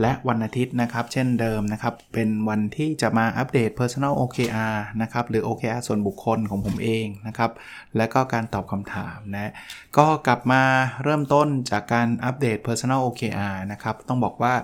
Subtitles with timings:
[0.00, 7.50] และวันอาทิตย์นะครับ เช่นเดิมนะครับ เป็นวันที่จะมาอัปเดต Personal OKR นะครับ หรือ OKR ส่วนบุคคลของผมเองนะครับ
[7.96, 9.52] และก็การตอบคำถามนะ
[9.98, 10.62] ก็กลับมา
[11.04, 14.54] เริ่มต้นจากการอัปเดต Personal OKR นะครับ ต้องบอกว่า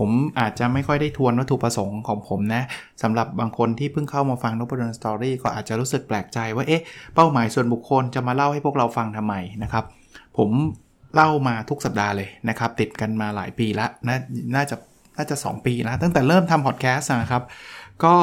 [0.00, 2.62] ผมอาจจะไม่ค่อยได้ทวนวัตถุประสงค์ของผมนะ
[3.02, 6.82] สำหรับบางคนที่เพิ่งเข้ามาฟังนบดนสตอรี่ก็อาจจะรู้สึกแปลกใจว่าเอ๊ะ
[7.14, 9.84] เป้าหมายส่วนบุคคลจะมาเล่าให้พวกเราฟังทำไมนะครับ
[10.38, 10.50] ผม
[11.16, 14.08] เล่ามาทุกสัปดาห์เลยนะครับ ติดกันมาหลายปีล้วน
[14.54, 14.76] น่าจะ
[15.16, 17.42] น่าจะ 2 ปีแล้วตั้งแต่เริ่มทำพอดแคสต์นะครับ
[18.04, 18.14] ก็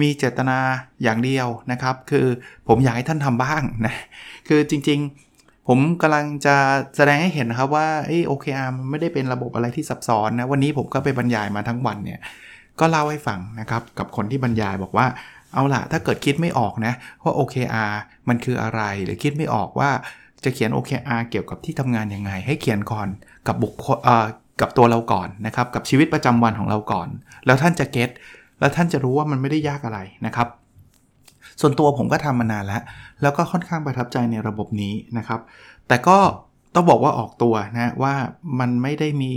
[0.00, 0.58] มีเจตนา
[1.02, 2.26] อย่างเดียวนะครับ คือ
[2.68, 3.94] ผมอยากให้ท่านทำบ้างนะ
[4.48, 6.56] คือจริงๆ ผมกำลังจะ
[6.96, 7.88] แสดงให้เห็นนะครับว่า
[8.28, 12.20] โอเคอาร์มันไม่ได้เป็นระบบอะไรที่ซับซ้อนนะ วันนี้ผมก็ไปบรรยายมาทั้งวันเนี่ย
[12.80, 15.06] ก็เล่าให้ฟังนะครับ กับคนที่บรรยายบอกว่า
[15.52, 17.92] เอาล่ะถ้าเกิดคิดไม่ออกนะว่า OKR
[18.28, 19.90] มันคืออะไรหรือคิดไม่ออกว่า
[20.46, 23.08] จะเขียน OKR เกี่ยวกับที่ทำงานยังไง ให้เขียนก่อน
[23.46, 23.98] กับบุคคล
[24.60, 27.08] กับตัวเราก่อนนะครับกับชีวิตประจำวันของเราก่อน
[27.46, 28.10] แล้วท่านจะ get
[28.60, 30.48] แล้วท่านจะรู้ว่ามันไม่ได้ยากอะไรนะครับ
[31.60, 32.82] ส่วนตัวผมก็ทำมานานแล้ว
[33.22, 35.40] แล้วก็ค่อนข้างประทับใจในระบบนี้นะครับ
[35.88, 36.18] แต่ก็
[36.74, 38.14] ต้องบอกว่าออกตัวนะว่า
[38.60, 39.32] มันไม่ได้มี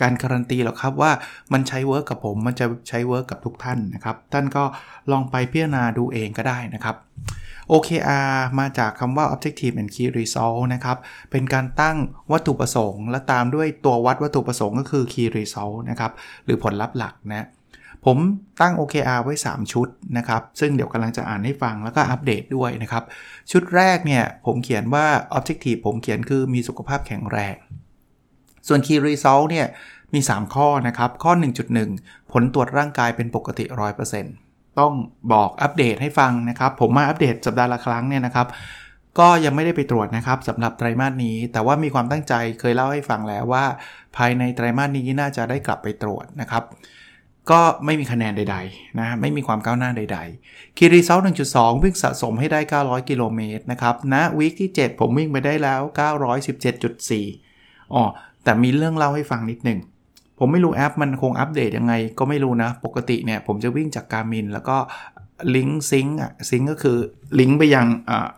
[0.00, 1.12] การการันตีหรอกครับว่า
[1.52, 4.64] มันใช้ work กับผม มันจะใช้ work กับทุกท่านนะครับ ท่านก็
[5.10, 6.96] ลองไปพิจารณาดูเองก็ได้นะครับ
[7.70, 10.98] OKR มาจากคำว่า Objective and Key Result นะครับ
[11.30, 11.96] เป็นการตั้ง
[12.32, 16.12] วัตถุประสงค์ และตามด้วยตัววัดวัตถุประสงค์ก็คือ Key Result นะครับ
[16.44, 17.46] หรือผลลัพธ์หลักนะ
[18.04, 18.18] ผม
[18.60, 23.04] ตั้ง OKR ไว้ 3 ชุดนะครับ ซึ่งเดี๋ยวกำลังจะอ่านให้ฟังแล้วก็อัปเดตด้วยนะครับ
[23.50, 25.06] ชุดแรกเนี่ยผมเขียนว่า
[25.38, 27.56] Objective ผมเขียนคือมีสุขภาพแข็งแรง
[28.68, 29.66] ส่วน Key Result เนี่ย
[30.14, 31.32] มี 3 ข้อนะครับ ข้อ
[31.82, 33.64] 1.1 ผลตรวจร่างกายเป็นปกติ
[34.22, 34.92] 100%ต้อง
[35.32, 38.46] บอกอัปเดตให้ฟังนะครับ ผมมาอัปเดตสัปดาห์ละครั้งเนี่ยนะครับ
[39.18, 43.64] ก็ยังไม่ได้ไปตรวจนะครับสำหรับไตรมาสนี้ แต่ว่ามีความตั้งใจเคยเล่าให้ฟังแล้วว่า
[44.16, 46.64] ภายในไตรมาสนี้น่าจะได้กลับไปตรวจนะครับ
[47.50, 51.18] ก็ไม่มีคะแนนใดๆนะไม่มีความก้าวหน้าใดๆคีรีเซล
[51.52, 55.80] 1.2 วิ่งสะสมให้ได้ 900 กิโลเมตรนะครับณนะวีคที่ 7 ผมวิ่งไปได้แล้ว
[56.66, 58.04] 917.4อ๋อ
[58.44, 59.78] แต่มีเรื่องเล่าให้ฟังนิดหนึ่ง
[60.38, 64.76] ผมไม่รู้แอปมันคงอัปเดตยังไงก็ไม่รู้นะ ปกติเนี่ยผมจะวิ่งจากการมินแล้วก็
[65.56, 66.96] ลิงก์ sync อะ sync ก็คือ
[67.40, 67.86] ลิงก์ไปยัง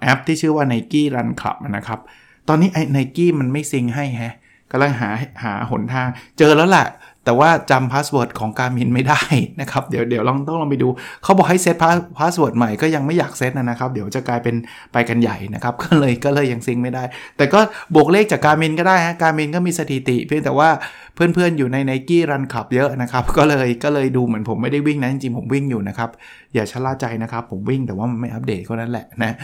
[0.03, 2.01] แอปที่ชื่อว่า n i กี้รันคลับนะครับ
[2.49, 4.35] ตอนนี้ไอ้ไนกี้มันไม่ sync ให้แฮะ
[4.71, 5.11] กำลังหา
[5.43, 6.87] หาหนทาง เจอแล้วแหละ
[7.27, 9.21] แต่ว่าจำ password ของ Garmin ไม่ได้
[9.61, 10.89] นะครับ เดี๋ยวเดี๋ยวลองต้องลองไปดู
[11.23, 11.77] เขาบอกให้ set
[12.19, 14.55] password ใหม่ก็ยังไม่อยากเซตนะครับ เดี๋ยวจะกลายเป็น
[14.93, 17.03] ไปกันใหญ่นะครับ ก็เลยก็เลยยัง sync ไม่ได้
[17.37, 17.61] แต่ก็
[17.95, 20.69] บวกเลขจาก Garmin ก็ได้ฮะ Garmin ก็มีสถิติ เพียงแต่ว่า
[21.15, 26.11] เพื่อนๆอยู่ใน Nike Run Club เยอะนะครับ ก็เลยก็เลยดูเหมือนผมไม่ได้วิ่งนะจริงๆผมวิ่งอยู่นะครับ
[26.55, 29.37] อย่าชะล่าใจนะครับ ผมวิ่งแต่ว่ามันไม่อัปเดตก็นั้นแหละนะ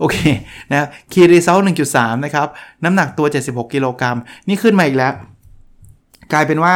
[0.00, 0.16] โอเค
[0.70, 1.58] นะ Key Result
[1.92, 2.48] 1.3นะครับ
[2.84, 4.16] น้ำหนักตัว 76 กิโลกรัม
[4.48, 5.14] นี่ขึ้นมาอีกแล้ว
[6.32, 6.74] กลายเป็นว่า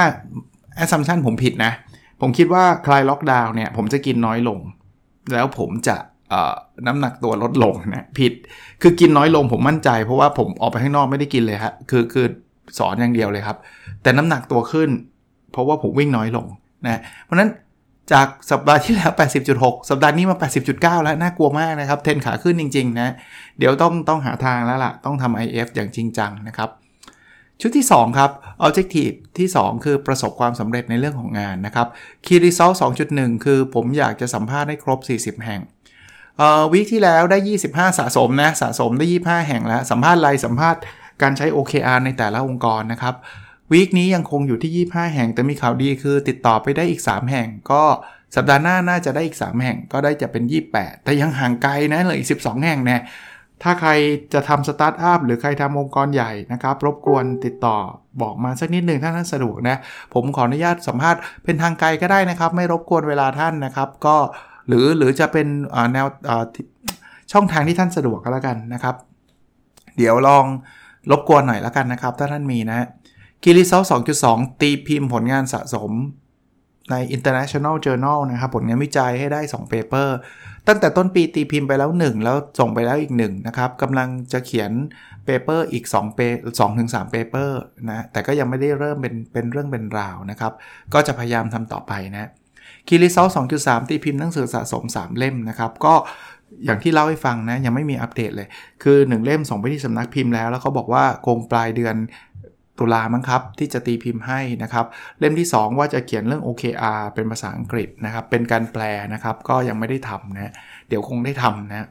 [0.76, 1.72] assumption ผมผิดนะ
[2.20, 4.58] ผมคิดว่าคลายล็อกดาวน์เนี่ย ผมจะกินน้อยลง
[5.32, 5.96] แล้วผมจะ
[6.86, 8.32] น้ำหนักตัวลดลงนะผิด
[8.82, 12.26] คือกินน้อยลงผมมั่นใจ เพราะว่าผมออกไปข้างนอกไม่ได้กินเลยครับคือคือ
[12.78, 13.56] สอนอย่างเดียวเลยครับ
[14.02, 14.90] แต่น้ำหนักตัวขึ้น
[15.52, 16.46] เพราะว่าผมวิ่งน้อยลง
[16.86, 17.50] นะเพราะนั้น
[18.12, 19.10] จากสัปดาห์ที่แล้ว
[19.50, 20.36] 80.6 สัปดาห์นี้มา
[20.70, 23.08] 80.9 แล้ว น่ากลัวมากนะครับ เทนขาขึ้นจริง ๆ นะ
[23.58, 26.70] เดี๋ยวต้องต้องหาทางแล้วล่ะ ต้องทำ IF อย่างจริงจังนะครับ
[27.60, 28.30] ชุดที่ 2 ครับ
[28.66, 31.86] Objective ที่ 2 คือประสบความสำเร็จในเรื่องของงานนะครับ
[32.26, 32.76] Key Result
[33.08, 35.60] 2.1 คือผมอยากจะสัมภาษณ์ให้ครบ 40 แห่ง
[36.72, 37.38] วีคที่แล้วได้
[37.68, 40.80] 25 สะสมนะสะสมได้ 25 แห่งแล้ว สัมภาษณ์อะไรสัมภาษณ์
[41.22, 43.14] การใช้ OKR ในแต่ละองค์กรนะครับ
[43.72, 47.82] วีคนี้ยังคงอยู่ที่ 25 แห่ง แต่มีข่าวดีคือติดต่อไปได้อีก 3 แห่ง ก็
[48.36, 50.42] สัปดาห์หน้าน่าจะได้อีก 3 แห่งก็ได้จะเป็น
[50.74, 52.96] 28 แต่ยังห่างไกลนะเลยอีก 12 แห่งแน่
[53.62, 53.90] ถ้าใคร
[54.34, 57.76] จะทำสตาร์ทอัพหรือใครทำองค์กรใหญ่นะครับ รบกวนติดต่อ
[58.22, 59.76] บอกมาสักนิดหนึ่งถ้าท่านสะดวกนะ
[60.14, 64.16] ผมขออนุญาตสัมภาษณ์เป็นทางไกลก็ได้นะครับ ไม่รบกวนเวลาท่านนะครับ ก็
[64.68, 65.46] หรือหรือจะเป็น
[65.92, 66.06] แนว
[67.32, 68.94] ช่องทางที่ท่านสะดวกก็แล้วกันนะครับ
[69.96, 70.44] เดี๋ยวลอง
[71.10, 72.86] รบกวนหน่อยแล้วกันนะครับ ถ้าท่านมีนะ
[73.44, 73.82] Key Result
[74.22, 75.90] 2.2 ตีพิมพ์ผลงานสะสม
[76.90, 80.08] ใน International Journal นะครับ ผลงานวิจัยให้ได้ 2 paper
[80.68, 84.72] ตั้งแต่ต้นปีตีพิมพ์ไปแล้ว 1 แล้วส่งไปแล้วอีก1นะครับกำลังจะเขียน
[85.24, 86.20] paper อีก2 pa-
[86.50, 87.60] 2ถึง3 paper
[87.90, 90.52] นะแต่ก็ยังไม่ได้เริ่มเป็นเป็นเรื่องเป็นราวนะครับ
[90.94, 92.30] ก็จะพยายามทำต่อไปนะ
[92.88, 93.26] คีรีเซล
[93.58, 95.94] 2.3 ตีพิมพ์หนังสือสะสม 3 เล่มนะครับ ก็
[96.64, 98.48] อย่างที่เล่าให้ฟังนะ ยังไม่มีอัปเดตเลย
[98.82, 101.96] คือ 1 เล่มส่งไปที่สำนักพิมพ์แล้ว แล้วเขาบอกว่าคงปลายเดือน
[102.80, 104.86] ตุลามั้งครับ ที่จะตีพิมพ์ให้นะครับ
[105.18, 108.82] เล่มที่ 2 ว่าจะเขียนเรื่อง OKR เป็นภาษาอังกฤษนะครับ เป็นการแปล
[109.14, 110.52] นะครับ ก็ยังไม่ได้ทำนะ
[110.88, 111.88] เดี๋ยวคงได้ทำนะ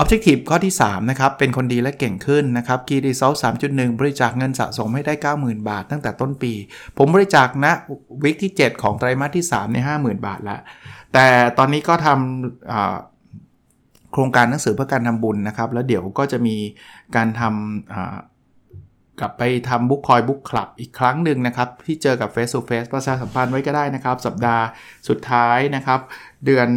[0.00, 3.36] Objective ข้อที่ 3 นะครับ เป็นคนดีและเก่งขึ้นนะครับ Key Result
[3.66, 6.52] 3.1 บริจาคเงินสะสมให้ได้ 90,000 บาท ตั้งแต่ต้นปี
[6.98, 7.72] ผมบริจาคณนะ
[8.22, 10.60] วิกที่ 7 ของไตรมาสที่3ใน50,000 บาทแล้ว
[11.12, 11.26] แต่
[11.58, 16.56] ตอนนี้ก็ทำโครงการหนังสือเพื่อการทำบุญนะครับ แล้วเดี๋ยวก็จะมี
[17.16, 18.35] การทำ
[19.20, 24.64] กลับไปทำบุ๊กคอยบุ๊กคลับอีกครั้งหนึ่งนะครับ ที่เจอกับ Face to Face ประชาสัมพันธ์ไว้ก็ได้นะครับ สัปดาห์
[25.08, 26.00] สุดท้ายนะครับ
[26.46, 26.68] เดือน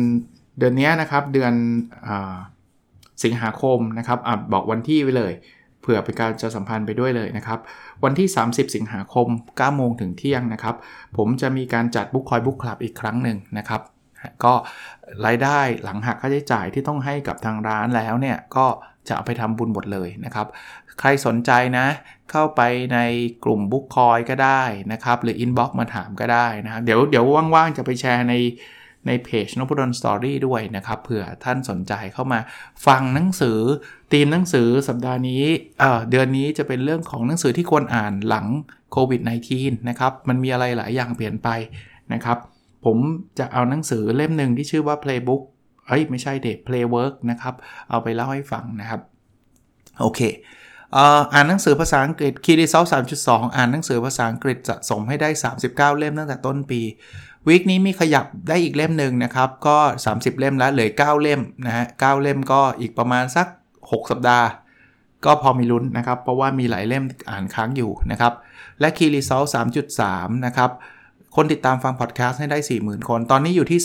[0.59, 1.53] เดือนนี้นะครับ เดือน
[2.07, 2.09] อ
[3.23, 5.33] สิงหาคมนะครับอบอกวันที่ไว้เลย
[5.81, 7.59] เผื่อเป็นการประชาสัมพันธ์ไปด้วยเลยนะครับ
[8.03, 10.75] วันที่ 30 สิงหาคม 9 โมงถึงเที่ยงนะครับ
[11.17, 13.81] ผมจะมีการจัดบุ๊กคอย book club อีกครั้งหนึ่งนะครับ
[14.43, 14.53] ก็
[15.25, 18.65] รายได้หลังหักค่าใช้จ่ายที่ต้องให้กับทางร้านแล้วเนี่ยก็
[19.07, 20.47] จะเอาไปทำบุญหมดเลยนะครับ
[20.99, 21.87] ใครสนใจนะ
[22.31, 22.61] เข้าไป
[22.93, 22.99] ใน
[23.43, 27.25] กลุ่มบุ๊กคอยก็ได้นะครับ หรือ inbox มาถามก็ได้นะครับ เดี๋ยวเดี๋ยว
[27.55, 28.35] ว่างๆ จะไปแชร์ใน
[29.07, 32.39] ในเพจนพดล Story ด้วยนะครับเผื่อท่านสนใจเข้ามา
[32.87, 33.59] ฟังหนังสือ
[34.11, 35.43] ตีมหนังสือสัปดาห์นี้
[35.79, 38.47] เเดือนนี้จะเป็นเรื่องของหนังสือที่ควรอ่านหลัง
[38.91, 39.21] โควิด
[39.55, 41.49] -19 นะครับ มันมีอะไรหลายอย่างเปลี่ยนไป
[42.13, 42.37] นะครับ
[42.85, 42.97] ผม
[43.39, 45.41] จะเอาหนังสือเล่มหนึ่งที่ชื่อว่า Playbook
[45.87, 47.55] เอ้ยไม่ใช่เด็ก Playwork นะครับ
[47.89, 49.01] เอาไปเล่าให้ฟังนะครับ
[50.01, 50.21] โอเค
[51.33, 52.83] อ่านหนังสือภาษาอังกฤษคีรีเซล
[53.19, 55.29] 3.2อ่านหนังสือภาษาอังกฤษจะสมให้ได้
[55.65, 56.81] 39 เล่มตั้งแต่ต้นปี
[57.47, 59.77] วีคนี้มีขยับได้อีกเล่มหนึ่งนะครับ ก็
[60.09, 63.47] 30 เล่มแล้วเหลือ9เล่มนะฮะ9เล่มก็อีกประมาณสัก
[63.79, 64.47] 6 สัปดาห์
[65.25, 68.33] ก็พอมีลุ้นนะครับ เพราะว่ามีหลายเล่มอ่านค้างอยู่นะครับ
[68.79, 69.47] และ Key Result
[69.95, 70.71] 3.3นะครับ
[71.35, 73.79] คนติดตามฟังพอดแคสต์ให้ได้ 40,000 คน ตอนนี้อยู่ที่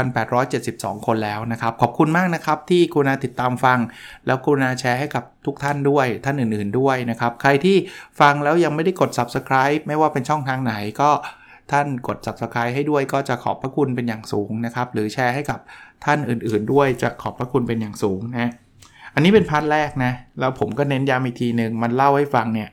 [0.00, 3.78] 38,872 คนแล้วนะครับ ขอบคุณมากนะครับ ที่คุณาติดตามฟัง
[4.26, 7.76] แล้วคุณาแชร์ให้กับทุกท่านด้วยท่านอื่นๆด้วยนะครับ ใครที่
[8.20, 11.10] ฟังแล้วยังไม่ได้กด subscribe ไม่ว่าเป็นช่องทางไหนก็
[11.72, 15.60] ท่านกด subscribe ให้ด้วยก็จะขอบพระคุณเป็นอย่างสูงนะครับ หรือแชร์ให้กับ
[16.04, 18.50] ท่านอื่นๆ ด้วยจะขอบพระคุณเป็นอย่างสูงนะ
[19.14, 22.70] อันนี้เป็น part แรกนะแล้วผมก็เน้นย้ำอีกทีหนึ่งมันเล่าให้ฟังเนี่ย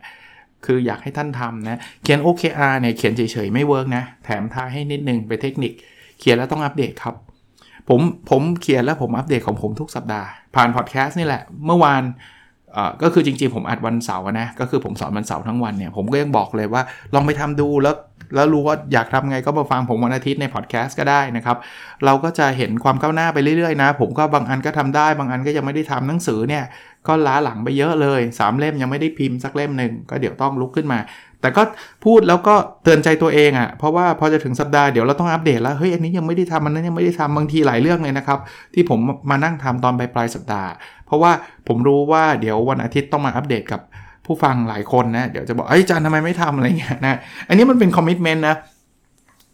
[0.66, 5.74] คืออยากให้ท่านทำนะ เขียน OKR เนี่ยเขียนเฉยๆไม่ work นะ แถมท้ายให้นิดนึงไปเทคนิค
[6.20, 7.16] เขียนแล้วต้องอัปเดตครับ
[7.90, 12.04] ผมผมเขียนแล้วผมอัปเดตของผมทุกสัปดาห์ ผ่านพอดแคสต์นี่แหละ เมื่อวาน
[13.02, 16.82] ก็คือจริงๆผมอัดวันเสาร์นะก็คือผมสอนวันเสาร์ทั้งวันเนี่ยผมก็ยังบอกเลยว่า
[17.14, 17.96] ลองไปทำดูแล้ว
[18.36, 21.58] แล้วรู้ว่าอยากทำไงก็มาฟังผมวันอาทิตย์ในพอดแคสต์ก็ได้นะครับ
[22.06, 26.64] เราก็จะเห็นความก้าวหน้าไปเรื่อยๆนะ ผมก็บางอันก็ทำได้ บางอันก็ยังไม่ได้ทำหนังสือเนี่ย
[27.08, 31.00] ก็ล้าหลังไปเยอะเลย 3 เล่มยังไม่ได้พิมพ์สักเล่มหนึ่งก็เดี๋ยวต้องลุกขึ้นมา
[31.42, 31.64] แต่ก็
[32.06, 38.40] พูดแล้วก็เตือนใจตัวเองอะ่ะเพราะว่าพอจะถึงสัปดาห์เดี๋ยวเราต้องอัปเดตแล้วเฮ้ยอันนี้ยังไม่ได้ทำมันนั้นยังไม่ได้ทำบางทีหลายเรื่องเลยนะครับ
[38.74, 40.70] ที่ผมมานั่งทำตอนปลายปลายสัปดาห์
[41.12, 41.34] เพราะว่า
[41.68, 43.82] ผมรู้ว่าเดี๋ยววันอาทิตย์ต้องมาอัปเดตกับ
[44.26, 47.18] ผู้ฟังหลายคนนะ เดี๋ยวจะบอกเอ๊ะอาจารย์ทำไมไม่ทำอะไรเงี้ยนะ
[47.48, 48.56] อันนี้มันเป็น commitment นะ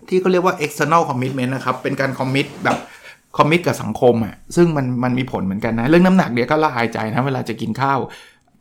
[0.07, 2.77] ที่เขาเรียกว่า external commitment นะครับ เป็นการ commit แบบ
[3.37, 7.99] commit กับสังคมอะ ซึ่งมันมันมีผลเหมือนกันนะ เรื่องน้ำหนักเดี๋ยวก็ละอายใจนะ เวลาจะกินข้าว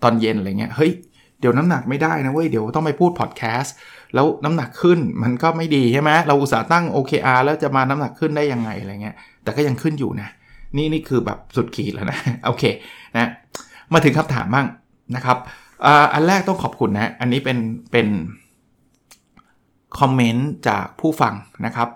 [0.03, 0.93] ตอนเย็นอะไรเงี้ย เฮ้ย
[1.41, 3.75] เดี๋ยวน้ำหนักไม่ได้นะเว้ย เดี๋ยวต้องไปพูดพอดแคสต์
[4.15, 10.29] แล้วน้ำหนักขึ้นมันก็ไม่ดีใช่ไหมเราอุตส่าห์ตั้ง OKR แล้วจะมาน้ำหนักขึ้นได้ยังไงอะไรเงี้ย แต่ก็ยังขึ้นอยู่นะ
[10.76, 12.64] นี่นี่คือแบบสุดขีดแล้วนะโอเค
[13.14, 13.30] นะ
[13.92, 14.66] มาถึงคำถามบ้าง
[15.16, 15.38] นะครับ
[16.12, 17.59] อันแรกต้องขอบคุณนะ อันนี้เป็น
[17.92, 18.09] เป็น
[19.99, 21.35] คอมเมนต์จากผู้ฟัง
[21.66, 21.88] นะครับ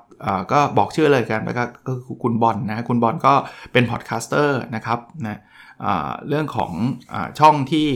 [0.53, 3.35] ก็บอกชื่อเลยกันแล้วก็คือคุณบอลนะคุณบอลก็
[3.73, 5.39] เป็น podcaster นะครับนะ
[6.29, 6.73] เรื่องของ
[7.13, 7.89] อช่องที่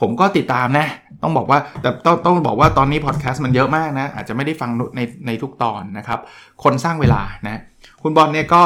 [0.00, 0.88] ผมก็ติดตามนะ
[1.22, 6.20] ต้องบอกว่าแต่ต้องต้องบอกว่าตอนนี้พอดแคสต์มันเยอะมากนะ อาจจะไม่ได้ฟังในในทุกตอนนะครับ
[6.64, 7.60] คนสร้างเวลานะ
[8.02, 8.62] คุณบอลเนี่ยก็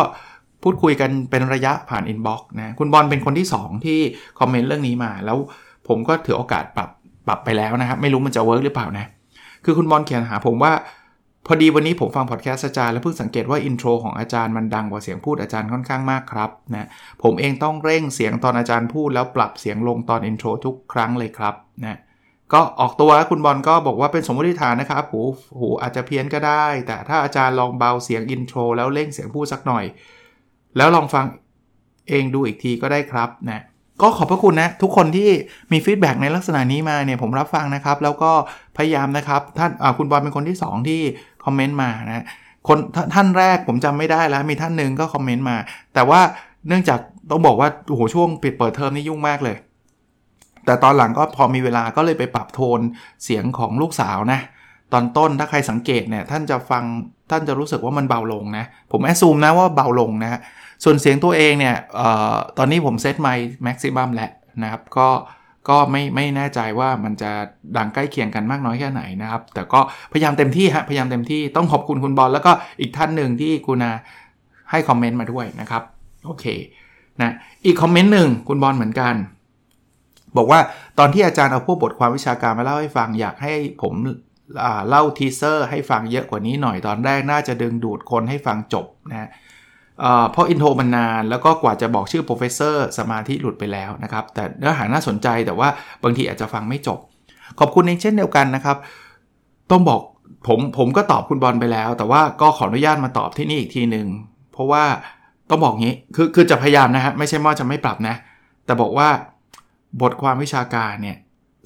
[0.63, 3.99] พูดคุยกันเป็นระยะผ่าน inbox นะคุณบอลเป็นคนที่ 2 ที่
[4.39, 5.39] คอมเมนต์เรื่องนี้มา แล้ว
[5.89, 6.89] ผมก็ถือโอกาสปรับ
[7.27, 9.07] ปรับไปแล้วนะครับ ไม่รู้มันจะ work หรือเปล่านะ
[9.65, 10.73] คือคุณบอลเขียนหาผมว่า
[11.47, 16.89] พอดีวันนี้ผมฟังพอดแคสต์อาจารย์แล้วเพิ่งสังเกตว่า intro ของอาจารย์มันดังกว่าเสียงพูดอาจารย์ค่อนข้างมากครับนะ
[17.23, 21.55] ผมเองต้องเร่งเสียงตอนอาจารย์พูดแล้วปรับเสียงลงตอน intro ทุกครั้งเลยครับ
[21.85, 21.99] นะ
[22.53, 25.21] ก็ออกตัวคุณบอลก็บอกว่าเป็นสมมติฐานนะครับหู
[25.59, 29.85] หูอาจจะเพี้ยนก็ได้ แต่ถ้าอาจารย์ลองเบาเสียง intro แล้วเร่งเสียงพูดสักหน่อย
[30.77, 31.25] แล้วลองฟัง
[32.09, 33.63] เองดูอีกทีก็ได้ครับนะ
[34.03, 35.31] ก็ขอบพระคุณนะ ทุกคนที่
[35.73, 38.33] มี feedback ในลักษณะนี้มาเนี่ยผมรับฟังนะครับ แล้วก็
[38.77, 41.01] พยายามนะครับ ท่านคุณบอลเป็นคนที่ 2 ที่
[41.45, 42.25] คอมเมนต์มานะ
[42.69, 42.79] คน
[43.15, 45.57] ท่านแรกผมจำไม่ได้แล้ว มีท่านหนึ่งก็คอมเมนต์มา
[45.95, 46.21] แต่ว่า
[46.69, 47.01] เนื่องจาก
[47.31, 49.57] ต้องบอกว่าโอ้โหช่วงปิดเปิดเทอมนี่ยุ่งมากเลย
[50.67, 52.81] แต่ตอนหลังก็พอมีเวลาก็เลยไปปรับโทน
[53.25, 54.41] เสียงของลูกสาวนะ
[54.93, 56.85] ตอนต้นถ้าใครสังเกตเนี่ยท่านจะฟัง
[57.31, 60.41] ท่านจะรู้สึกว่ามันเบาลงนะ ผมแอสซูมนะว่าเบาลงนะ
[60.85, 62.03] ส่วนเสียงตัวเองเนี่ยอ
[62.35, 64.31] อตอนนี้ผมเซตไมค์แม็กซิมัมแล้ว
[64.63, 65.09] นะครับ ก็
[65.69, 67.31] ก็ไม่ไม่แน่ใจว่ามันจะ
[67.77, 69.81] ดังใกล้เคียงกันมากน้อยแค่ไหนนะครับ แต่ก็
[70.13, 73.93] พยายามเต็มที่ฮะพยายามเต็มที่ต้องขอบคุณคุณบอลแล้วก็อีกท่านหนึ่งที่คุณา
[74.71, 75.83] ให้คอมเมนต์มาด้วยนะครับ
[76.27, 76.45] โอเค
[77.21, 77.35] นะ
[77.67, 79.15] อีกคอมเมนต์หนึ่งคุณบอลเหมือนกัน
[80.37, 80.61] บอกว่า
[80.99, 83.95] ตอนที่อาจารย์เอาพวกบทความวิชาการมาเล่าให้ฟังอยากให้ผม
[84.89, 89.29] เล่า teaser ให้ฟังเยอะกว่านี้หน่อยตอนแรกน่าจะดึงดูดคนให้ฟังจบนะ
[90.31, 95.69] เพราะ intro มันนานแล้วก็กว่าจะบอกชื่อ professor สมาธิหลุดไปแล้วนะครับ แต่เนื้อหาน่าสนใจแต่ว่า
[96.03, 96.99] บางทีอาจจะฟังไม่จบ
[97.59, 98.77] ขอบคุณเองเช่นเดียวกันนะครับ
[99.71, 100.01] ต้องบอก
[100.47, 104.07] ผมผมก็ตอบคุณบอลไปแล้ว แต่ว่าก็ขออนุญาตมาตอบที่นี่อีกทีหนึ่ง
[104.53, 104.85] เพราะว่า
[105.51, 108.17] ต้องบอกงี้คือคือจะพยายามนะฮะไม่ใช่ว่าจะไม่ปรับนะ
[108.67, 109.09] แต่บอกว่า
[110.03, 111.17] บทความวิชาการเนี่ย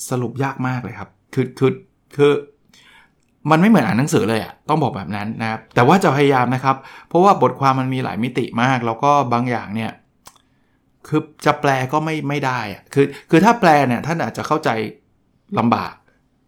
[0.08, 1.72] สรุปยากมากเลยครับ คือคือ
[2.16, 2.32] คือ
[3.50, 6.76] มันไม่เหมือนอ่านหนังสือเลยอะต้องบอกแบบนั้นนะครับ แต่ว่าจะพยายามนะครับ
[7.08, 9.92] เพราะว่าบทความมันมีหลายมิติมาก แล้วก็บางอย่างเนี่ย
[11.08, 14.70] คือจะแปลก็ไม่ไม่ได้อะคือ คือถ้าแปลเนี่ยท่านอาจจะเข้าใจ
[15.58, 15.92] ลำบาก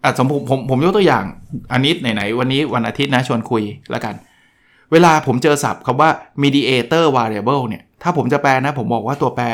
[0.05, 1.25] อะสมผมผมผมยกตัวอย่าง
[1.73, 4.15] อันนี้ไหนๆวันนี้วันอาทิตย์นะชวนคุยแล้วกัน
[4.93, 6.11] เวลาผมเจอศัพท์คำว่า
[6.43, 9.45] mediator variable เนี่ย ถ้าผมจะแปลนะ ผมบอกว่าตัวแปร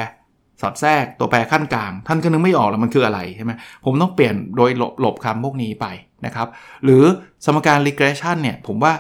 [0.61, 3.53] สอดแทรกตัวแปรขั้นกลาง ท่านก็นึกไม่ออกแล้วมันคืออะไรใช่ไหม
[3.85, 4.71] ผมต้องเปลี่ยนโดย
[5.01, 5.87] หลบคำพวกนี้ไป
[6.27, 6.49] นะครับ
[6.85, 7.05] หรือ
[7.45, 8.93] สมการ regression เนี่ยผมว่า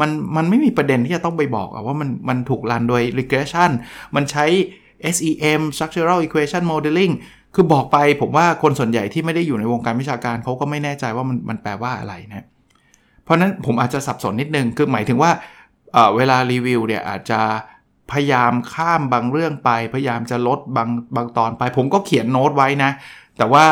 [0.00, 3.70] มันมันไม่มีประเด็นที่จะต้องไปบอกว่ามันมันถูกรันโดย regression
[4.14, 4.46] มันใช้
[5.14, 7.12] SEM structural equation modeling
[7.54, 12.46] คือบอกไปผมว่าคนส่วนใหญ่ที่ไม่ได้อยู่ในวงการวิชาการเขาก็ไม่แน่ใจว่ามันมันแปลว่าอะไรนะ
[13.24, 15.30] เพราะนั้นผมอาจจะสับสนนิดนึง คือหมายถึงว่า
[16.16, 17.40] เวลารีวิวเนี่ยอาจจะ
[18.12, 22.90] พยายามข้ามบางเรื่องไป พยายามจะลดบางบางตอนไป ผมก็เขียนโน้ตไว้นะ
[23.38, 23.64] แต่ว่า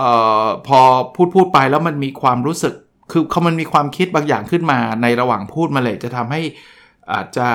[0.00, 0.02] อ
[0.44, 0.80] อพอ
[1.14, 2.74] พูดพูดไปแล้วมันมีความรู้สึก
[3.12, 6.40] คือเขามันมีความคิดบางอย่างขึ้นมาในระหว่างพูดมาเลยจะทำให้
[7.12, 7.46] อาจจะ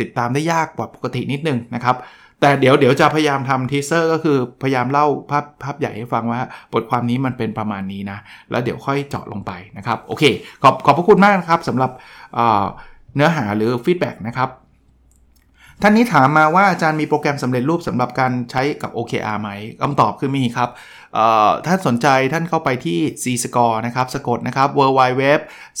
[0.00, 1.96] ติดตามได้ยากกว่าปกตินิดนึงนะครับ
[2.40, 6.40] แต่เดี๋ยวเดี๋ยวจะพยายามทำทีเซอร์ก็คือพยายามเล่าภาพภาพใหญ่ให้ฟังว่า
[6.72, 8.18] บทความนี้มันเป็นประมาณนี้นะ
[8.50, 10.24] แล้วเดี๋ยวค่อยเจาะลงไปนะครับ โอเค
[10.62, 11.90] ขอบขอบพระคุณมากนะครับสำหรับ
[13.14, 14.48] เนื้อหาหรือ feedback นะครับ
[15.82, 19.50] ท่านนี้ถามมาว่าอาจารย์มีโปรแกรมสำเร็จรูปสำหรับการใช้กับ OKR ไหม
[19.82, 20.70] คำตอบคือมีครับ
[21.66, 25.22] ถ้าสนใจท่านเข้าไปที่ Zeezcore นะครับ สะกดนะครับ w w w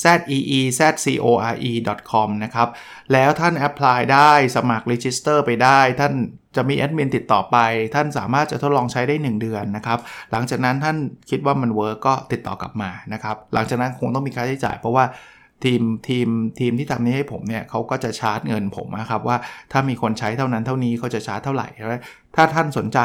[0.02, 0.04] z
[0.36, 1.72] e e z c o r e
[2.10, 2.68] com นะครับ
[3.12, 6.12] แล้วท่าน apply ได้สมัคร Register ไปได้ ท่าน
[6.56, 7.56] จะมีแอดมินติดต่อไป
[7.94, 9.98] ท่านสามารถจะทดลองใช้ได้ 1 เดือนนะครับ
[10.32, 10.96] หลังจากนั้นท่าน
[11.30, 15.04] คิดว่ามัน work ก็ติดต่อกลับมานะครับ หลังจากนั้นคงต้องมีค่าใช้จ่ายเพราะว่า
[15.64, 16.28] ทีมทีม
[16.60, 19.36] ทีมที่ทำนี้ให้ผมเนี่ยเขาก็จะชาร์จเงินผมนะครับว่า
[19.72, 21.68] ถ้ามีคนใช้เท่านั้นเท่านี้เขาจะชาร์จเท่าไหร่
[22.36, 22.98] ถ้าท่านสนใจ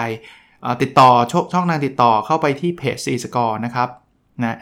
[0.81, 3.89] ติดต่อชช่องทางติดต่อเข้าไปที่เพจ Zeezcore นะครับ
[4.43, 4.57] นะ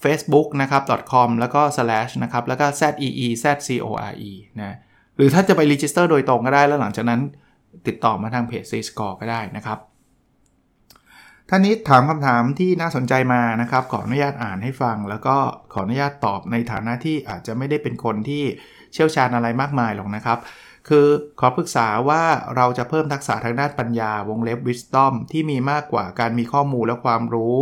[0.00, 4.76] เฟซบุ๊กนะครับ .com แล้วก็ slash นะครับแล้วก็ z e e z c o r e นะ
[5.16, 7.20] หรือถ้าจะไป register โดยตรงก็ได้แล้วหลังจากนั้น
[7.86, 9.78] ติดต่อมาทางเพจ Zeezcore ก็ได้นะครับ
[11.54, 15.36] ท่านนี้ถามคำถามที่น่าสนใจมานะครับ ขออนุญาตอ่านให้ฟัง แล้วก็
[15.72, 18.44] ขออนุญาตตอบในฐานะที่อาจจะไม่ได้เป็นคนที่
[18.92, 20.38] เชี่ยวชาญอะไรมากมายหรอกนะครับ
[20.88, 21.06] คือ
[21.40, 22.22] ขอปรึกษาว่า
[22.56, 27.56] เราจะเพิ่มทักษะทางด้านปัญญาวงเล็บ wisdom ที่มีมากกว่าการมีข้อมูลและความรู้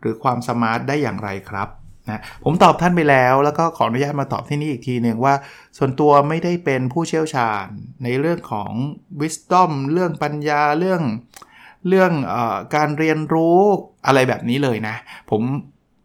[0.00, 1.68] หรือความ smart ได้อย่างไรครับ
[2.08, 5.34] นะผมตอบท่านไปแล้ว แล้วก็ขออนุญาตมาตอบที่นี่อีกทีหนึ่งว่า
[5.78, 7.66] ส่วนตัวไม่ได้เป็นผู้เชี่ยวชาญ
[8.04, 8.72] ในเรื่องของ
[9.20, 11.02] wisdom เรื่องปัญญาเรื่อง
[11.88, 12.34] เรื่องอ
[12.74, 13.58] การเรียนรู้
[14.06, 14.94] อะไรแบบนี้เลยนะ
[15.30, 15.42] ผม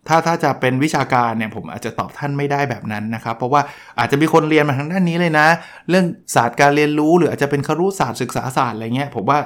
[0.07, 3.61] ถ้าถ้าจะเป็นวิชาการเนี่ยผมอาจจะตอบท่านไม่ได้แบบนั้นนะครับ เพราะว่า
[3.99, 5.47] อาจจะมีคนเรียนมาทางด้านนี้เลยนะ
[5.89, 6.05] เรื่อง
[6.35, 9.39] ศาสตร์การเรียนรู้ หรืออาจจะเป็นครุศาสตร์ศึกษาศาสตร์อะไรเงี้ยผมว่า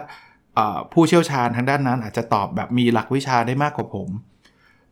[0.94, 4.10] ผู้เชี่ยวชาญทางด้านนั้น อาจจะตอบแบบมีหลักวิชาได้มากกว่าผม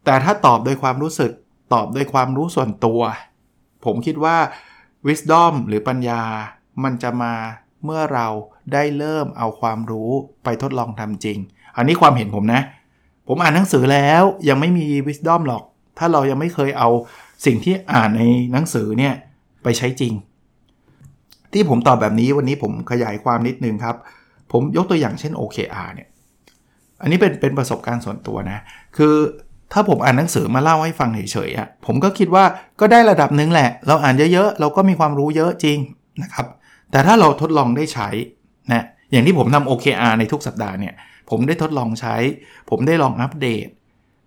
[0.05, 1.31] แต่ถ้าตอบโดยความรู้สึก
[1.73, 3.01] ตอบโดยความรู้ส่วนตัว
[3.85, 4.37] ผมคิดว่า
[5.07, 6.21] wisdom หรือปัญญา
[6.83, 7.33] มันจะมา
[7.85, 8.27] เมื่อเรา
[8.73, 10.09] ได้เริ่มเอาความรู้
[10.43, 11.37] ไปทดลองทำจริง
[11.77, 12.61] อันนี้ความเห็นผมนะ
[13.27, 15.63] ผมอ่านหนังสือแล้วยังไม่มี wisdom หรอก
[15.97, 16.89] ถ้าเรายังไม่เคยเอา
[17.45, 19.13] สิ่งที่อ่านในหนังสือเนี่ย
[19.63, 20.13] ไปใช้จริง
[21.53, 23.95] ที่ผมตอบแบบนี้วันนี้ผมขยายความนิดนึงครับ
[24.51, 26.07] ผมยกตัวอย่างเช่น OKR เนี่ย
[27.01, 28.59] อันนี้เป็นเป็นประสบการณ์ส่วนตัวนะ
[28.97, 29.15] คือ
[29.73, 32.43] ถ้าผมอ่านหนังสือมาเล่าให้ฟังเฉยๆอะผมก็คิดว่า
[32.79, 35.77] ก็ได้ระดับหนึ่งแหละ เราอ่านเยอะๆ เราก็มีความรู้เยอะจริง
[36.21, 36.45] นะครับ
[36.91, 38.09] แต่ถ้าเราทดลองได้ใช้
[38.73, 40.93] นะอย่างที่ผมทำ OKR ในทุกสัปดาห์เนี่ย
[41.29, 42.15] ผมได้ทดลองใช้
[42.69, 43.67] ผมได้ลองอัปเดต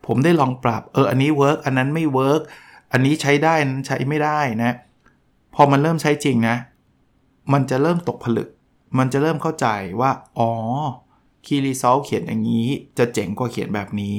[0.07, 2.43] ผมได้ลองปรับ เออ อันนี้ work อันนั้นไม่ work
[2.93, 4.73] อันนี้ใช้ได้นั้นใช้ไม่ได้นะ
[5.55, 6.57] พอมันเริ่มใช้จริงนะ
[7.52, 8.49] มันจะเริ่มตกผลึก
[8.99, 9.67] มันจะเริ่มเข้าใจ
[10.00, 10.50] ว่า อ๋อ
[11.47, 14.17] คีรีซอลเขียนอย่างนี้ จะเจ๋งกว่าเขียนแบบนี้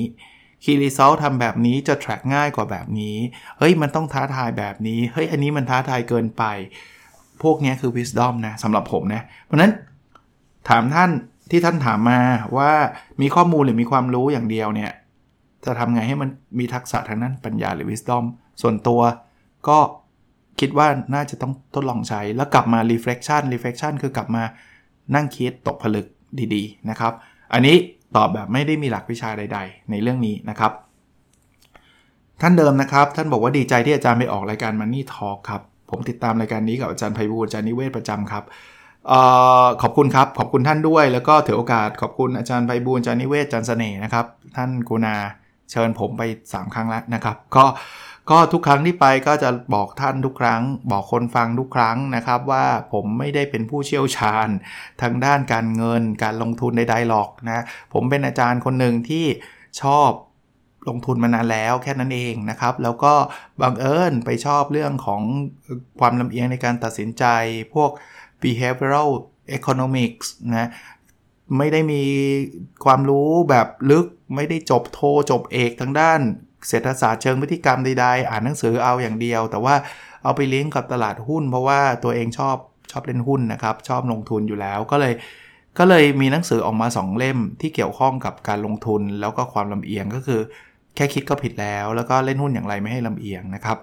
[0.63, 3.17] คีรีเซลทำแบบนี้จะ track ง่ายกว่าแบบนี้
[3.57, 6.43] เฮ้ย มันต้องท้าทายแบบนี้ เฮ้ย อันนี้มันท้าทายเกินไป
[7.43, 9.71] พวกนี้คือ wisdom นะสำหรับผมนะ เพราะนั้น
[10.69, 11.09] ถามท่าน
[11.51, 12.19] ที่ท่านถามมา
[12.57, 12.71] ว่า
[13.21, 14.91] มีข้อมูลหรือมีความรู้อย่างเดียวเนี่ย
[15.65, 16.29] จะทำไงให้มัน
[16.59, 18.23] มีทักษะทางนั้นปัญญาหรือ wisdom
[18.61, 19.01] ส่วนตัว
[19.67, 19.79] ก็
[20.59, 24.43] คิดว่าน่าจะต้องทดลองใช้แล้วกลับมา reflection reflection คือกลับมา
[25.15, 26.07] นั่งคิดตกผลึก
[26.55, 27.13] ดีๆนะครับ
[27.53, 27.75] อันนี้
[28.15, 30.71] ตอบแบบไม่ได้มีหลักวิชาใด ๆ ในเรื่องนี้นะครับ
[32.41, 38.43] ท่านเดิมนะครับ ท่านบอกว่าดีใจที่อาจารย์ไปออกรายการ Money Talk ครับ ผมติดตามรายการนี้กับอาจารย์ไพบูลอาจารย์นิเวศประจำครับ
[39.11, 39.13] อ
[39.63, 45.15] อขอบคุณครับ ขอบคุณท่านด้วย แล้วก็ถือโอกาสขอบคุณอาจารย์ไพบูลอาจารย์นิเวศอาจารย์เสน่ห์นะครับ ท่านกุณา
[45.71, 47.65] เชิญผมไป 3 ครั้งแล้วนะครับ ก็
[48.31, 54.47] ก็ทุกครั้งที่ไปก็จะบอกท่านทุกครั้ง บอกคนฟังทุกครั้งนะครับ ว่าผมไม่ได้เป็นผู้เชี่ยวชาญ
[55.01, 59.25] ทางด้านการเงินการลงทุนใดๆหรอกนะ ผมเป็นอาจารย์คนหนึ่งที่
[59.81, 60.09] ชอบ
[60.89, 63.13] ลงทุนมานานแล้วแค่นั้นเองนะครับ แล้วก็
[63.61, 65.21] บังเอิญไปชอบเรื่องของ
[65.99, 67.25] ความลำเอียงในการตัดสินใจ
[67.73, 67.91] พวก
[68.43, 69.11] behavioral
[69.57, 70.69] economics นะ
[71.57, 72.03] ไม่ได้มี
[72.85, 74.99] ความรู้แบบลึกไม่ได้จบโท
[75.31, 76.19] จบเอกทางด้าน
[76.67, 79.75] เศรษฐศาสตร์เชิงพฤติกรรมใดๆ อ่านหนังสือเอาอย่างเดียว แต่ว่า
[80.23, 82.57] เอาไปเลี้ยงกับตลาดหุ้น เพราะว่าตัวเองชอบ
[82.91, 85.13] ชอบเล่นหุ้นนะครับ ชอบลงทุนอยู่แล้วก็เลย
[85.77, 90.41] ก็เลยมีหนังสือออกมา 2 เล่มที่เกี่ยวข้องกับการลงทุนแล้วก็ความลำเอียงก็คือ
[90.95, 93.77] แค่คิดก็ผิดแล้ว แล้วก็เล่นหุ้นอย่างไรไม่ให้ลำเอียงนะครับ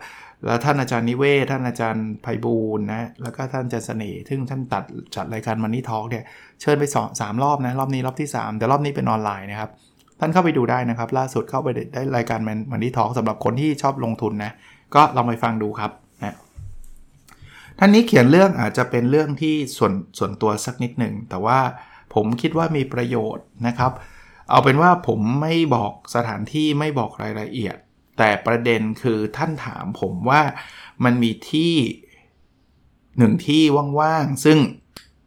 [0.47, 4.85] แล้วท่านอาจารย์นิเวศ ท่านอาจารย์ไพบูลนะ แล้วก็ท่านอาจารย์เสน่ห์ซึ่งท่านตัด
[5.15, 6.25] จัดรายการมันนี่ทอล์กเนี่ย
[6.61, 9.71] เชิญไปสองสามรอบนะ รอบนี้รอบที่ 3 แต่รอบนี้เป็นออนไลน์นะครับ
[10.21, 14.53] ท่านเข้าไปดูได้นะครับ ล่าสุดเข้าไปได้รายการมันมันนี่ทอล์กสำหรับคนที่ชอบลงทุนนะ
[14.95, 15.91] ก็ลองไปฟังดูครับ
[16.23, 16.37] นะ
[17.79, 21.59] ท่านนี้เขียนเรื่องอาจจะเป็นเรื่องที่ส่วนส่วนตัวสักนิดหนึ่ง แต่ว่า
[22.15, 23.93] ผมคิดว่ามีประโยชน์นะครับ
[24.51, 27.77] เอาเป็นว่าผมไม่บอกสถานที่ไม่บอกรายละเอียด
[28.19, 30.43] แต่ประเด็นคือท่านถามผมว่า
[31.05, 31.75] มันมีที่
[33.19, 33.63] หนึ่งที่
[34.01, 34.59] ว่างๆ ซึ่ง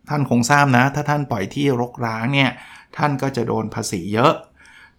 [0.09, 2.51] ท่านคงทราบนะ ถ้าท่านปล่อยที่รกร้างเนี่ย
[2.97, 4.33] ท่านก็จะโดนภาษีเยอะ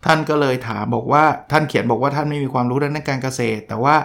[0.05, 3.97] ท่านก็เลยถามบอกว่าท่านเขียนบอกว่าท่านไม่มีความรู้ด้านการเกษตร แต่ว่า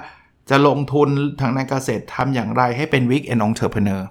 [0.49, 1.09] จะลงทุน
[1.41, 4.07] ทางด้านเกษตรทำอย่างไรให้เป็น weekend entrepreneur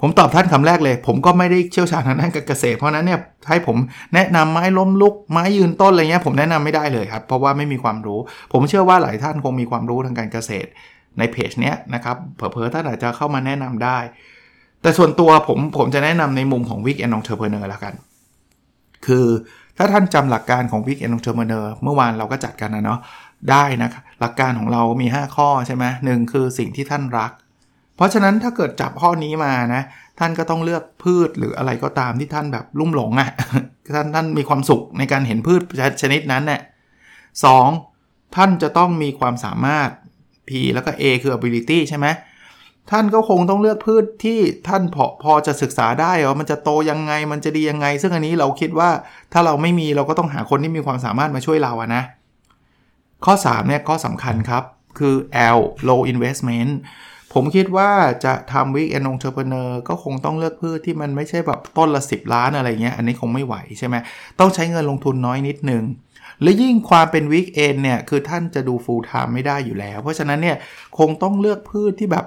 [0.00, 3.76] ผมตอบท่านคำแรกเลย ผมก็ไม่ได้เชี่ยวชาญทางด้านการเกษตร เพราะนั้นเนี่ยให้ผม
[4.14, 8.18] แนะนำไม้ล้มลุก ไม้ยืนต้นอะไรเงี้ยผมแนะนำไม่ได้เลยครับ เพราะว่าไม่มีความรู้
[8.52, 10.68] ผมเชื่อว่าหลายท่านคงมีความรู้ทางการเกษตร
[11.18, 13.98] ในเพจเนี้ยนะครับเผลอๆท่านอาจจะเข้ามาแนะนำได้
[14.82, 17.94] แต่ส่วนตัวผมผมจะแนะนำในมุมของ Weekend Entrepreneur ละกัน
[19.06, 19.26] คือ
[19.78, 22.98] ถ้าท่านจำหลักการของ Weekend Entrepreneur เมื่อวานเราก็จัดกันนะเนาะ
[23.50, 27.32] ได้นะหลักการของเรามี 5 ข้อใช่ไหมหนึ่งคือสิ่งที่ท่านรัก
[27.96, 29.82] เพราะฉะนั้นถ้าเกิดจับข้อนี้มานะ
[30.18, 33.30] ท่านก็ต้องเลือกพืชหรืออะไรก็ตามที่ท่านแบบลุ่มหลงอะ่ะ
[33.94, 35.62] ท่านท่านมีความสุขในการเห็นพืช
[36.02, 36.60] ชนิดนั้นเนี่ย
[37.44, 37.66] สอง
[38.36, 39.88] ท่านจะต้องมีความสามารถ
[40.48, 42.06] P แล้วก็ A คือ ability ใช่ไหม
[42.90, 48.90] ท่านก็คงต้องเลือกพืชที่ท่านพอพอจะศึกษาได้ว่ามันจะโตยังไงมันจะดียังไง ซึ่งอันนี้เราคิดว่า
[49.32, 52.02] ถ้าเราไม่มีเราก็ต้องหาคนที่มีความสามารถมาช่วยเราอะนะ
[53.24, 54.64] ข้อ 3 เนี่ยข้อสำคัญครับ
[54.98, 55.14] คือ
[55.56, 56.72] L low investment
[57.32, 57.90] ผมคิดว่า
[58.24, 63.96] จะทำ week end entrepreneur ก็คงต้องเลือกพืชที่มันไม่ใช่แบบต้นละ 10 ล้านอะไรเงี้ย อันนี้คงไม่ไหวใช่ไหม
[64.38, 65.84] ต้องใช้เงินลงทุนน้อยนิดนึง
[66.42, 70.56] และยิ่งความเป็น week end เนี่ย คือท่านจะดู full time ไม่ได้อยู่แล้ว เพราะฉะนั้นเนี่ย
[70.98, 72.24] คงต้องเลือกพืชที่แบบ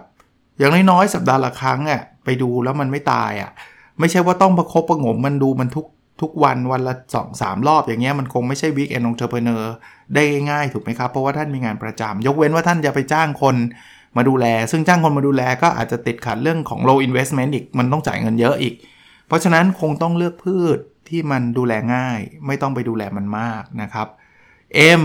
[0.58, 3.52] อย่างน้อยๆสัปดาห์ละครั้งอะไปดูแล้วมันไม่ตายอะ
[4.00, 5.86] ไม่ใช่ว่าต้องประคบประงมมันดูมันทุก
[6.22, 9.74] ทุกวันวันละสองสามรอบอย่างเงี้ยมันคงไม่ใช่วิกแอนองเทอร์เพเนอร์
[10.16, 13.56] ได้ง่ายๆถูกไหมครับ เพราะว่าท่านมีงานประจำยกเว้นว่าท่านจะไปจ้างคน
[14.18, 18.74] มาดูแล ซึ่งจ้างคนมาดูแลก็อาจจะติดขัดเรื่องของ low investment อีก มันต้องจ่ายเงินเยอะอีก
[19.28, 20.78] เพราะฉะนั้นคงต้องเลือกพืช
[21.10, 24.08] ที่มันดูแลง่าย ไม่ต้องไปดูแลมันมากนะครับ
[25.02, 25.04] M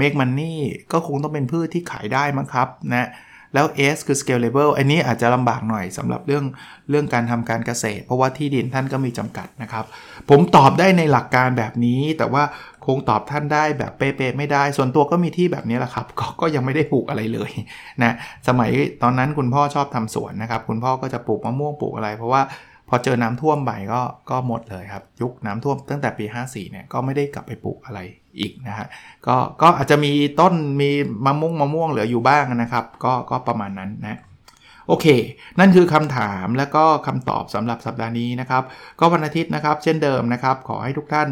[0.00, 0.56] make money
[0.92, 3.08] ก็คงต้องเป็นพืชที่ขายได้มั้งครับนะ
[3.54, 6.44] แล้ว S คือ scalable อันนี้อาจจะลำบากหน่อยสำหรับเรื่อง
[6.90, 9.84] เรื่องการทำการเกษตร เพราะว่าที่ดินท่านก็มีจำกัดนะครับ
[10.30, 12.42] ผมตอบได้ในหลักการแบบนี้ แต่ว่า
[12.86, 17.50] คงตอบท่านได้แบบเป๊ะๆไม่ได้ ส่วนตัวก็มีที่แบบนี้แหละครับกก็ยังไม่ได้ปลูกอะไรเลย
[18.02, 18.14] นะ
[18.48, 18.70] สมัย
[19.02, 22.42] ตอนนั้นคุณพ่อชอบทำสวนนะครับ คุณพ่อก็จะปลูกมะม่วงปลูกอะไร เพราะว่า
[22.88, 28.00] พอเจอน้ำท่วมใหม่ก็ก็หมดเลยครับ ยุคน้ำท่วมตั้งแต่ปี 54เนี่ยก็ไม่ได้กลับไปปลูกอะไร
[28.38, 28.86] อีกนะฮะ
[29.26, 30.90] ก็ก็อาจจะมีต้นมี
[31.26, 34.20] มะม่วงมะม่วงเหลืออยู่บ้างนะครับ ก็ก็ประมาณนั้นนะ
[34.88, 35.06] โอเค
[35.58, 38.62] นั่นคือคำถามและก็คำตอบสำหรับสัปดาห์นี้นะครับ
[39.00, 41.28] ก็วันอาทิตย์นะครับ เช่นเดิมนะครับ ขอให้ทุกท่าน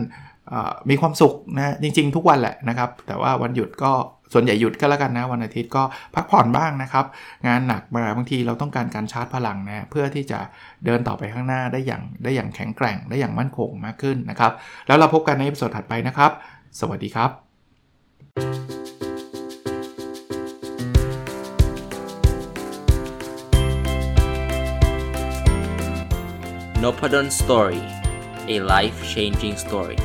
[0.91, 3.93] มีความสุขนะจริง ๆ ทุกวันแหละนะครับ แต่ว่าวันหยุดก็
[4.33, 5.83] ส่วนใหญ่หยุดก็แล้วกันนะวันอาทิตย์ก็
[6.15, 7.05] พักผ่อนบ้างนะครับ
[7.47, 10.39] งานหนักมาบางทีเราต้องการการชาร์จพลังนะเพื่อที่จะ
[10.85, 14.53] เดินต่อไปข้างหน้าได้อย่างได้อย่างแข็งแกร่งได้อย่างมั่นคงมากขึ้นนะครับ
[14.87, 16.31] แล้วเราพบกันในอีพิโซดถัดไปนะครับ
[16.81, 17.31] สวัสดีครับ
[26.83, 27.83] n o p ด d o n Story
[28.55, 29.99] a life changing story